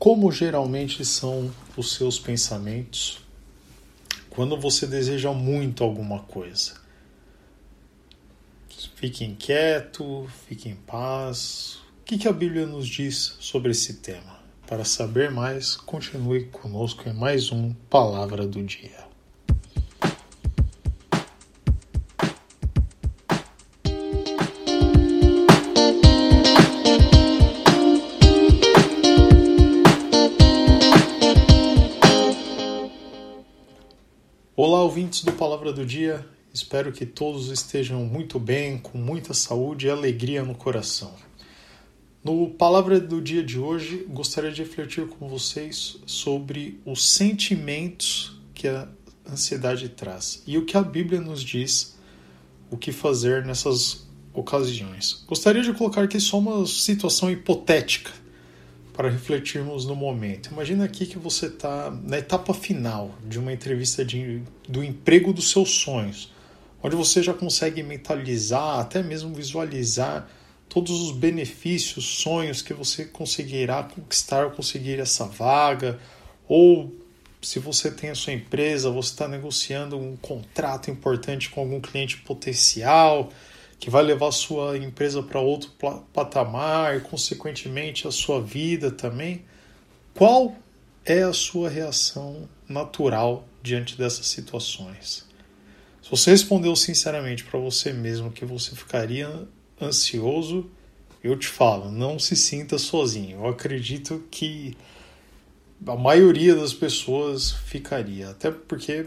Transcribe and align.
Como 0.00 0.32
geralmente 0.32 1.04
são 1.04 1.52
os 1.76 1.92
seus 1.92 2.18
pensamentos 2.18 3.20
quando 4.30 4.58
você 4.58 4.86
deseja 4.86 5.30
muito 5.30 5.84
alguma 5.84 6.20
coisa? 6.20 6.80
Fique 8.94 9.26
inquieto, 9.26 10.26
fique 10.48 10.70
em 10.70 10.74
paz. 10.74 11.80
O 12.00 12.04
que 12.04 12.26
a 12.26 12.32
Bíblia 12.32 12.64
nos 12.64 12.88
diz 12.88 13.36
sobre 13.40 13.72
esse 13.72 13.96
tema? 13.98 14.40
Para 14.66 14.86
saber 14.86 15.30
mais, 15.30 15.76
continue 15.76 16.46
conosco 16.46 17.06
em 17.06 17.12
mais 17.12 17.52
um 17.52 17.74
Palavra 17.90 18.46
do 18.46 18.62
Dia. 18.62 19.09
Olá, 34.62 34.82
ouvintes 34.82 35.24
do 35.24 35.32
Palavra 35.32 35.72
do 35.72 35.86
Dia. 35.86 36.22
Espero 36.52 36.92
que 36.92 37.06
todos 37.06 37.48
estejam 37.48 38.04
muito 38.04 38.38
bem, 38.38 38.76
com 38.76 38.98
muita 38.98 39.32
saúde 39.32 39.86
e 39.86 39.90
alegria 39.90 40.44
no 40.44 40.54
coração. 40.54 41.14
No 42.22 42.50
Palavra 42.50 43.00
do 43.00 43.22
Dia 43.22 43.42
de 43.42 43.58
hoje, 43.58 44.04
gostaria 44.06 44.52
de 44.52 44.62
refletir 44.62 45.08
com 45.08 45.26
vocês 45.30 45.96
sobre 46.04 46.78
os 46.84 47.10
sentimentos 47.10 48.38
que 48.52 48.68
a 48.68 48.86
ansiedade 49.26 49.88
traz 49.88 50.42
e 50.46 50.58
o 50.58 50.66
que 50.66 50.76
a 50.76 50.82
Bíblia 50.82 51.22
nos 51.22 51.42
diz 51.42 51.96
o 52.70 52.76
que 52.76 52.92
fazer 52.92 53.46
nessas 53.46 54.06
ocasiões. 54.34 55.24
Gostaria 55.26 55.62
de 55.62 55.72
colocar 55.72 56.02
aqui 56.02 56.20
só 56.20 56.38
uma 56.38 56.66
situação 56.66 57.30
hipotética 57.30 58.10
para 59.00 59.08
refletirmos 59.08 59.86
no 59.86 59.96
momento. 59.96 60.50
Imagina 60.52 60.84
aqui 60.84 61.06
que 61.06 61.18
você 61.18 61.46
está 61.46 61.90
na 61.90 62.18
etapa 62.18 62.52
final 62.52 63.14
de 63.26 63.38
uma 63.38 63.50
entrevista 63.50 64.04
de, 64.04 64.42
do 64.68 64.84
emprego 64.84 65.32
dos 65.32 65.50
seus 65.50 65.70
sonhos, 65.70 66.30
onde 66.82 66.94
você 66.94 67.22
já 67.22 67.32
consegue 67.32 67.82
mentalizar, 67.82 68.78
até 68.78 69.02
mesmo 69.02 69.34
visualizar 69.34 70.28
todos 70.68 71.00
os 71.00 71.12
benefícios, 71.12 72.04
sonhos 72.04 72.60
que 72.60 72.74
você 72.74 73.06
conseguirá 73.06 73.84
conquistar 73.84 74.50
conseguir 74.50 75.00
essa 75.00 75.24
vaga, 75.24 75.98
ou 76.46 76.94
se 77.40 77.58
você 77.58 77.90
tem 77.90 78.10
a 78.10 78.14
sua 78.14 78.34
empresa, 78.34 78.90
você 78.90 79.12
está 79.12 79.26
negociando 79.26 79.96
um 79.96 80.14
contrato 80.14 80.90
importante 80.90 81.48
com 81.48 81.62
algum 81.62 81.80
cliente 81.80 82.18
potencial 82.18 83.30
que 83.80 83.88
vai 83.88 84.02
levar 84.02 84.30
sua 84.30 84.76
empresa 84.76 85.22
para 85.22 85.40
outro 85.40 85.72
patamar 86.12 86.98
e, 86.98 87.00
consequentemente, 87.00 88.06
a 88.06 88.10
sua 88.10 88.38
vida 88.38 88.90
também. 88.90 89.42
Qual 90.14 90.54
é 91.02 91.22
a 91.22 91.32
sua 91.32 91.70
reação 91.70 92.46
natural 92.68 93.48
diante 93.62 93.96
dessas 93.96 94.26
situações? 94.26 95.26
Se 96.02 96.10
você 96.10 96.30
respondeu 96.30 96.76
sinceramente 96.76 97.42
para 97.42 97.58
você 97.58 97.90
mesmo 97.90 98.30
que 98.30 98.44
você 98.44 98.76
ficaria 98.76 99.48
ansioso, 99.80 100.70
eu 101.24 101.38
te 101.38 101.48
falo, 101.48 101.90
não 101.90 102.18
se 102.18 102.36
sinta 102.36 102.76
sozinho. 102.76 103.38
Eu 103.38 103.46
acredito 103.46 104.22
que 104.30 104.76
a 105.86 105.96
maioria 105.96 106.54
das 106.54 106.74
pessoas 106.74 107.50
ficaria, 107.50 108.28
até 108.28 108.50
porque 108.50 109.06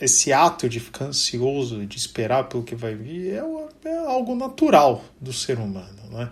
esse 0.00 0.32
ato 0.32 0.68
de 0.68 0.80
ficar 0.80 1.06
ansioso, 1.06 1.86
de 1.86 1.96
esperar 1.96 2.48
pelo 2.48 2.62
que 2.62 2.74
vai 2.74 2.94
vir, 2.94 3.34
é, 3.34 3.88
é 3.88 3.96
algo 4.06 4.34
natural 4.34 5.04
do 5.20 5.32
ser 5.32 5.58
humano. 5.58 6.10
Né? 6.10 6.30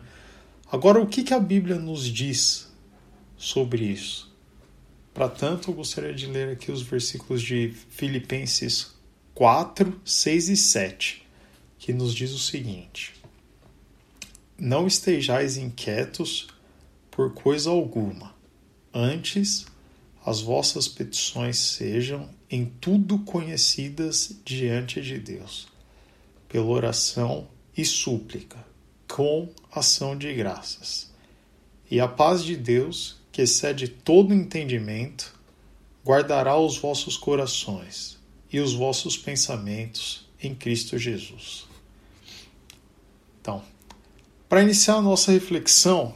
Agora, 0.71 1.01
o 1.01 1.07
que, 1.07 1.23
que 1.23 1.35
a 1.35 1.41
Bíblia 1.41 1.77
nos 1.77 2.05
diz 2.05 2.69
sobre 3.37 3.85
isso? 3.85 4.33
Para 5.15 5.29
tanto, 5.29 5.71
eu 5.71 5.75
gostaria 5.75 6.15
de 6.15 6.27
ler 6.27 6.49
aqui 6.49 6.73
os 6.73 6.83
versículos 6.83 7.43
de 7.43 7.75
Filipenses 7.91 8.95
4, 9.34 10.01
6 10.05 10.49
e 10.49 10.56
7, 10.56 11.27
que 11.78 11.93
nos 11.93 12.15
diz 12.15 12.33
o 12.33 12.39
seguinte: 12.39 13.15
Não 14.59 14.87
estejais 14.87 15.56
inquietos 15.56 16.49
por 17.11 17.34
coisa 17.34 17.69
alguma, 17.69 18.34
antes 18.93 19.67
as 20.25 20.41
vossas 20.41 20.87
petições 20.87 21.59
sejam 21.59 22.28
em 22.49 22.65
tudo 22.65 23.19
conhecidas 23.21 24.37
diante 24.44 25.00
de 25.00 25.19
Deus, 25.19 25.66
pela 26.49 26.66
oração 26.66 27.49
e 27.77 27.84
súplica, 27.84 28.65
com 29.09 29.49
ação 29.71 30.16
de 30.16 30.33
graças. 30.33 31.10
E 31.91 32.00
a 32.00 32.06
paz 32.06 32.44
de 32.44 32.56
Deus, 32.56 33.16
que 33.33 33.43
excede 33.43 33.88
todo 33.88 34.33
entendimento, 34.33 35.38
guardará 36.05 36.56
os 36.56 36.77
vossos 36.78 37.16
corações 37.16 38.19
e 38.53 38.60
os 38.60 38.75
vossos 38.75 39.16
pensamentos 39.16 40.28
em 40.41 40.54
Cristo 40.54 40.99
Jesus. 40.99 41.66
Então, 43.41 43.62
para 44.49 44.62
iniciar 44.62 44.97
a 44.97 45.03
nossa 45.03 45.33
reflexão, 45.33 46.15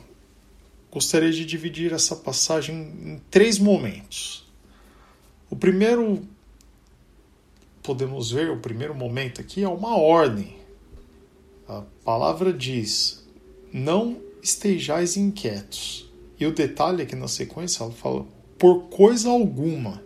gostaria 0.91 1.31
de 1.31 1.45
dividir 1.45 1.93
essa 1.93 2.17
passagem 2.17 2.77
em 2.77 3.21
três 3.31 3.59
momentos. 3.59 4.47
O 5.51 5.57
primeiro, 5.57 6.27
podemos 7.83 8.31
ver, 8.31 8.51
o 8.51 8.59
primeiro 8.59 8.95
momento 8.95 9.41
aqui 9.41 9.63
é 9.63 9.69
uma 9.69 9.97
ordem. 9.97 10.57
A 11.69 11.83
palavra 12.05 12.53
diz: 12.53 13.27
não 13.73 14.21
estejais 14.43 15.17
inquietos. 15.17 16.11
E 16.39 16.47
o 16.47 16.53
detalhe 16.53 17.03
aqui 17.03 17.17
na 17.17 17.29
sequência, 17.29 17.83
ela 17.83 17.93
fala: 17.93 18.27
por 18.59 18.85
coisa 18.85 19.29
alguma. 19.29 20.03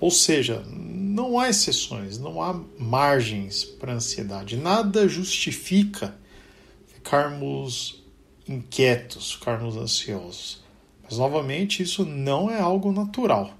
Ou 0.00 0.10
seja, 0.10 0.64
não 0.68 1.38
há 1.38 1.48
exceções, 1.48 2.18
não 2.18 2.42
há 2.42 2.60
margens 2.78 3.64
para 3.64 3.94
ansiedade. 3.94 4.56
Nada 4.56 5.06
justifica 5.06 6.16
ficarmos 6.88 8.01
inquietos, 8.48 9.32
ficarmos 9.32 9.76
ansiosos. 9.76 10.62
Mas 11.02 11.18
novamente, 11.18 11.82
isso 11.82 12.04
não 12.04 12.50
é 12.50 12.60
algo 12.60 12.92
natural. 12.92 13.52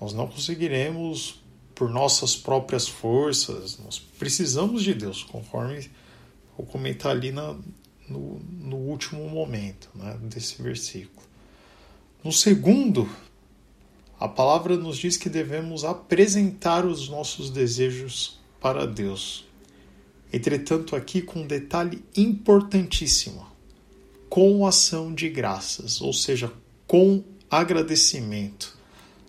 Nós 0.00 0.12
não 0.12 0.26
conseguiremos 0.26 1.42
por 1.74 1.90
nossas 1.90 2.34
próprias 2.34 2.88
forças, 2.88 3.78
nós 3.78 3.98
precisamos 3.98 4.82
de 4.82 4.94
Deus, 4.94 5.22
conforme 5.22 5.90
vou 6.56 6.66
comentar 6.66 7.12
ali 7.12 7.30
na, 7.30 7.54
no, 8.08 8.40
no 8.40 8.76
último 8.76 9.28
momento 9.28 9.90
né, 9.94 10.16
desse 10.22 10.62
versículo. 10.62 11.26
No 12.24 12.32
segundo, 12.32 13.08
a 14.18 14.26
palavra 14.26 14.76
nos 14.76 14.96
diz 14.96 15.18
que 15.18 15.28
devemos 15.28 15.84
apresentar 15.84 16.86
os 16.86 17.08
nossos 17.08 17.50
desejos 17.50 18.40
para 18.58 18.86
Deus. 18.86 19.46
Entretanto, 20.32 20.96
aqui 20.96 21.20
com 21.20 21.40
um 21.40 21.46
detalhe 21.46 22.02
importantíssimo: 22.16 23.46
com 24.36 24.66
ação 24.66 25.14
de 25.14 25.30
graças, 25.30 25.98
ou 26.02 26.12
seja, 26.12 26.52
com 26.86 27.24
agradecimento 27.50 28.76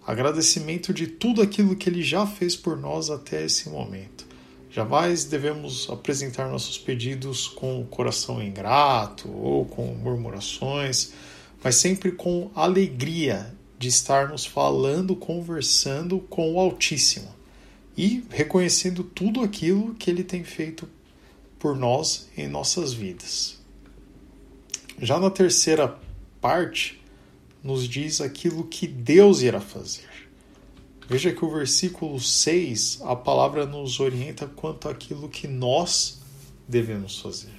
agradecimento 0.06 0.94
de 0.94 1.08
tudo 1.08 1.42
aquilo 1.42 1.78
que 1.78 1.90
ele 1.90 2.04
já 2.04 2.28
fez 2.28 2.58
por 2.58 2.76
nós 2.76 3.10
até 3.10 3.46
esse 3.46 3.70
momento. 3.70 4.28
Jamais 4.70 5.24
devemos 5.24 5.90
apresentar 5.90 6.50
nossos 6.50 6.78
pedidos 6.78 7.48
com 7.48 7.80
o 7.80 7.86
coração 7.86 8.44
ingrato 8.44 9.32
ou 9.32 9.64
com 9.66 9.96
murmurações, 9.96 11.14
mas 11.64 11.76
sempre 11.76 12.12
com 12.12 12.52
alegria 12.54 13.56
de 13.80 13.88
estarmos 13.88 14.46
falando, 14.46 15.16
conversando 15.16 16.20
com 16.20 16.54
o 16.54 16.60
Altíssimo 16.60 17.34
e 17.96 18.26
reconhecendo 18.30 19.06
tudo 19.06 19.40
aquilo 19.42 19.96
que 19.96 20.12
ele 20.12 20.26
tem 20.26 20.44
feito 20.44 20.86
por 21.58 21.78
nós 21.78 22.28
em 22.38 22.50
nossas 22.50 22.92
vidas. 22.92 23.57
Já 25.00 25.20
na 25.20 25.30
terceira 25.30 25.96
parte, 26.42 27.00
nos 27.64 27.88
diz 27.88 28.20
aquilo 28.20 28.64
que 28.64 28.88
Deus 28.88 29.42
irá 29.42 29.60
fazer. 29.62 30.10
Veja 31.08 31.32
que 31.32 31.46
o 31.46 31.52
versículo 31.52 32.20
6, 32.20 33.02
a 33.04 33.16
palavra 33.16 33.66
nos 33.66 34.00
orienta 34.00 34.48
quanto 34.48 34.90
àquilo 34.90 35.30
que 35.30 35.48
nós 35.48 36.20
devemos 36.68 37.20
fazer. 37.20 37.54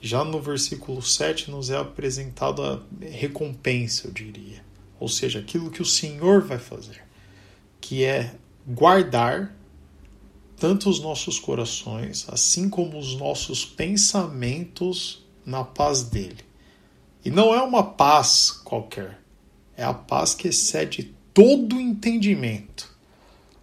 Já 0.00 0.22
no 0.24 0.40
versículo 0.40 1.02
7 1.02 1.50
nos 1.50 1.70
é 1.70 1.76
apresentado 1.76 2.62
a 2.62 2.82
recompensa, 3.00 4.06
eu 4.06 4.12
diria. 4.12 4.62
Ou 5.00 5.08
seja, 5.08 5.38
aquilo 5.38 5.70
que 5.70 5.82
o 5.82 5.86
Senhor 5.86 6.42
vai 6.42 6.58
fazer, 6.58 7.02
que 7.80 8.04
é 8.04 8.34
guardar 8.66 9.56
tanto 10.56 10.90
os 10.90 11.00
nossos 11.00 11.38
corações, 11.38 12.26
assim 12.28 12.68
como 12.68 12.98
os 12.98 13.16
nossos 13.16 13.64
pensamentos 13.64 15.24
na 15.46 15.64
paz 15.64 16.02
dele. 16.02 16.47
E 17.28 17.30
não 17.30 17.54
é 17.54 17.60
uma 17.60 17.82
paz 17.82 18.50
qualquer, 18.64 19.20
é 19.76 19.84
a 19.84 19.92
paz 19.92 20.32
que 20.32 20.48
excede 20.48 21.14
todo 21.34 21.78
entendimento. 21.78 22.90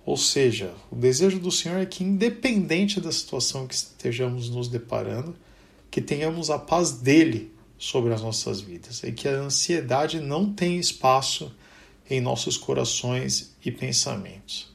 Ou 0.05 0.15
seja, 0.17 0.71
o 0.91 0.95
desejo 0.95 1.39
do 1.39 1.51
Senhor 1.51 1.79
é 1.79 1.85
que, 1.87 2.03
independente 2.03 3.01
da 3.01 3.11
situação 3.11 3.65
que 3.65 3.73
estejamos 3.73 4.51
nos 4.51 4.67
deparando, 4.67 5.35
que 5.89 5.99
tenhamos 5.99 6.51
a 6.51 6.59
paz 6.59 6.91
dele 6.91 7.51
sobre 7.75 8.13
as 8.13 8.21
nossas 8.21 8.61
vidas 8.61 9.01
e 9.01 9.11
que 9.11 9.27
a 9.27 9.31
ansiedade 9.31 10.19
não 10.19 10.53
tem 10.53 10.77
espaço 10.77 11.51
em 12.07 12.21
nossos 12.21 12.57
corações 12.57 13.55
e 13.65 13.71
pensamentos. 13.71 14.71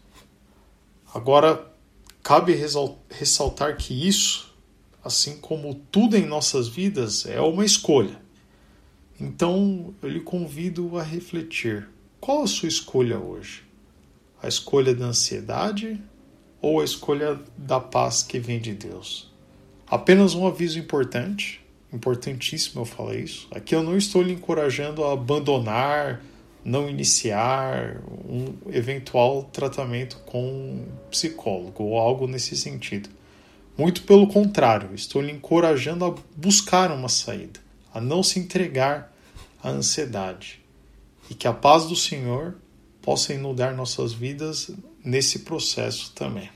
Agora, 1.15 1.65
cabe 2.25 2.59
ressaltar 3.09 3.77
que 3.77 4.09
isso, 4.09 4.53
assim 5.05 5.37
como 5.37 5.77
tudo 5.93 6.17
em 6.17 6.27
nossas 6.27 6.67
vidas, 6.67 7.25
é 7.25 7.41
uma 7.41 7.65
escolha. 7.65 8.29
Então, 9.21 9.93
eu 10.03 10.09
lhe 10.09 10.21
convido 10.21 10.97
a 10.97 11.03
refletir: 11.03 11.87
qual 12.19 12.43
a 12.43 12.47
sua 12.47 12.69
escolha 12.69 13.19
hoje? 13.19 13.63
A 14.43 14.49
escolha 14.49 14.95
da 14.95 15.05
ansiedade 15.07 16.01
ou 16.63 16.81
a 16.81 16.85
escolha 16.85 17.39
da 17.57 17.79
paz 17.79 18.23
que 18.23 18.39
vem 18.39 18.59
de 18.59 18.73
Deus? 18.73 19.31
Apenas 19.87 20.35
um 20.35 20.47
aviso 20.47 20.79
importante, 20.79 21.61
importantíssimo 21.93 22.81
eu 22.81 22.87
falar 22.87 23.17
isso. 23.17 23.47
Aqui 23.51 23.75
eu 23.75 23.83
não 23.83 23.97
estou 23.97 24.23
lhe 24.23 24.33
encorajando 24.33 25.05
a 25.05 25.13
abandonar, 25.13 26.23
não 26.65 26.89
iniciar 26.89 28.01
um 28.27 28.55
eventual 28.73 29.43
tratamento 29.53 30.17
com 30.25 30.43
um 30.43 30.87
psicólogo 31.11 31.85
ou 31.85 31.99
algo 31.99 32.27
nesse 32.27 32.57
sentido. 32.57 33.11
Muito 33.77 34.03
pelo 34.03 34.27
contrário, 34.27 34.95
estou 34.95 35.21
lhe 35.21 35.33
encorajando 35.33 36.05
a 36.05 36.15
buscar 36.37 36.91
uma 36.91 37.09
saída, 37.09 37.61
a 37.93 38.01
não 38.01 38.23
se 38.23 38.39
entregar 38.39 39.10
à 39.63 39.71
ansiedade. 39.71 40.61
E 41.29 41.35
que 41.35 41.47
a 41.47 41.53
paz 41.53 41.87
do 41.87 41.97
Senhor 41.97 42.57
possa 43.03 43.33
inundar 43.33 43.75
nossas 43.75 44.13
vidas 44.13 44.71
nesse 45.05 45.41
processo 45.41 46.13
também. 46.13 46.51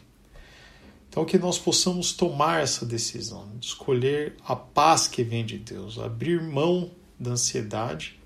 Então, 1.08 1.24
que 1.24 1.38
nós 1.38 1.58
possamos 1.58 2.12
tomar 2.12 2.62
essa 2.62 2.84
decisão, 2.84 3.48
de 3.56 3.66
escolher 3.66 4.34
a 4.44 4.56
paz 4.56 5.06
que 5.06 5.22
vem 5.22 5.46
de 5.46 5.58
Deus, 5.58 5.96
abrir 5.96 6.42
mão 6.42 6.90
da 7.18 7.30
ansiedade 7.30 8.18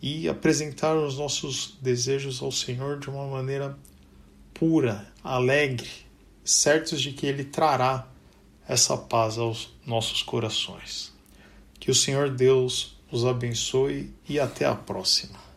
e 0.00 0.28
apresentar 0.28 0.96
os 0.96 1.18
nossos 1.18 1.76
desejos 1.82 2.40
ao 2.40 2.52
Senhor 2.52 3.00
de 3.00 3.10
uma 3.10 3.26
maneira 3.26 3.76
pura, 4.54 5.12
alegre, 5.22 5.90
certos 6.44 7.00
de 7.00 7.12
que 7.12 7.26
Ele 7.26 7.44
trará 7.44 8.08
essa 8.68 8.96
paz 8.96 9.36
aos 9.36 9.70
nossos 9.84 10.22
corações. 10.22 11.12
Que 11.80 11.90
o 11.90 11.94
Senhor 11.94 12.30
Deus 12.30 12.96
os 13.12 13.26
abençoe 13.26 14.10
e 14.28 14.40
até 14.40 14.64
a 14.64 14.74
próxima. 14.74 15.51